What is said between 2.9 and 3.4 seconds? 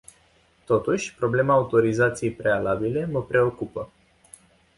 mă